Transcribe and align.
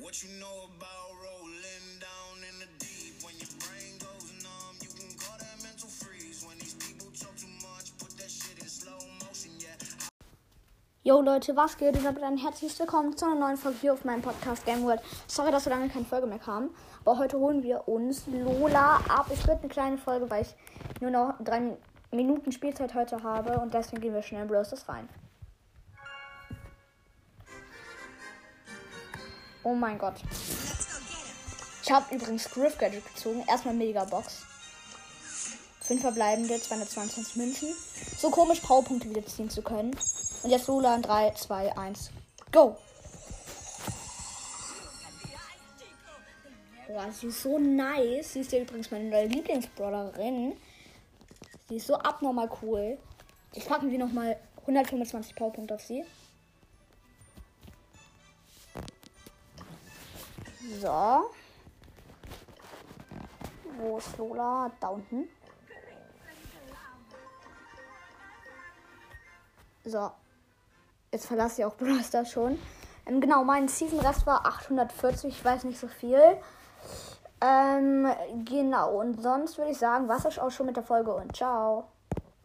What 0.00 0.22
you 0.22 0.40
know 0.40 0.70
about 0.76 1.10
Rose? 1.22 1.47
Yo 11.08 11.22
Leute, 11.22 11.56
was 11.56 11.78
geht? 11.78 11.96
Und 11.96 12.04
damit 12.04 12.22
ein 12.22 12.36
herzliches 12.36 12.78
Willkommen 12.78 13.16
zu 13.16 13.24
einer 13.24 13.36
neuen 13.36 13.56
Folge 13.56 13.78
hier 13.80 13.94
auf 13.94 14.04
meinem 14.04 14.20
Podcast 14.20 14.66
Game 14.66 14.82
World. 14.82 15.00
Sorry, 15.26 15.50
dass 15.50 15.64
so 15.64 15.70
lange 15.70 15.88
keine 15.88 16.04
Folge 16.04 16.26
mehr 16.26 16.38
kam. 16.38 16.68
Aber 17.00 17.16
heute 17.16 17.38
holen 17.38 17.62
wir 17.62 17.88
uns 17.88 18.26
Lola 18.26 18.96
ab. 19.08 19.24
Es 19.32 19.46
wird 19.46 19.60
eine 19.60 19.70
kleine 19.70 19.96
Folge, 19.96 20.28
weil 20.28 20.42
ich 20.42 20.54
nur 21.00 21.10
noch 21.10 21.32
drei 21.42 21.78
Minuten 22.10 22.52
Spielzeit 22.52 22.92
heute 22.92 23.22
habe. 23.22 23.58
Und 23.58 23.72
deswegen 23.72 24.02
gehen 24.02 24.12
wir 24.12 24.20
schnell 24.20 24.42
in 24.42 24.48
Bros. 24.48 24.86
rein. 24.86 25.08
Oh 29.62 29.74
mein 29.74 29.98
Gott. 29.98 30.16
Ich 31.84 31.90
habe 31.90 32.14
übrigens 32.14 32.50
Griff 32.50 32.76
Gadget 32.76 33.14
gezogen. 33.14 33.42
Erstmal 33.48 33.72
Megabox. 33.72 34.44
5 35.80 36.02
verbleibende, 36.02 36.60
222 36.60 37.36
Münzen. 37.36 37.74
So 38.18 38.28
komisch 38.28 38.60
Powerpunkte 38.60 39.08
wieder 39.08 39.24
ziehen 39.24 39.48
zu 39.48 39.62
können. 39.62 39.96
Und 40.42 40.50
jetzt 40.50 40.68
Lola 40.68 40.94
in 40.94 41.02
3, 41.02 41.30
2, 41.32 41.76
1. 41.76 42.10
Go! 42.52 42.76
Boah, 46.86 47.12
sie 47.12 47.26
ist 47.26 47.42
so 47.42 47.58
nice. 47.58 48.32
Sie 48.32 48.40
ist 48.40 48.52
ja 48.52 48.60
übrigens 48.60 48.90
meine 48.90 49.10
neue 49.10 49.26
Lieblingsbrawlerin. 49.26 50.56
Sie 51.68 51.76
ist 51.76 51.86
so 51.86 51.96
abnormal 51.96 52.48
cool. 52.62 52.98
Ich 53.52 53.66
packen 53.66 53.90
wir 53.90 53.98
nochmal 53.98 54.38
125 54.60 55.34
Powerpunkte 55.34 55.74
auf 55.74 55.82
sie. 55.82 56.04
So. 60.80 61.30
Wo 63.76 63.98
ist 63.98 64.16
Lola? 64.16 64.70
Da 64.80 64.88
unten. 64.88 65.28
So. 69.84 70.10
Jetzt 71.12 71.26
verlasse 71.26 71.60
ich 71.60 71.64
auch 71.64 71.74
Brawl 71.78 72.02
Stars 72.02 72.30
schon. 72.30 72.58
Ähm, 73.06 73.20
genau, 73.20 73.44
mein 73.44 73.68
Season-Rest 73.68 74.26
war 74.26 74.46
840. 74.46 75.30
Ich 75.30 75.44
weiß 75.44 75.64
nicht 75.64 75.78
so 75.78 75.88
viel. 75.88 76.20
Ähm, 77.40 78.08
genau. 78.44 79.00
Und 79.00 79.22
sonst 79.22 79.58
würde 79.58 79.70
ich 79.70 79.78
sagen, 79.78 80.08
was 80.08 80.24
ist 80.24 80.38
auch 80.38 80.50
schon 80.50 80.66
mit 80.66 80.76
der 80.76 80.82
Folge 80.82 81.14
und 81.14 81.36
ciao. 81.36 81.84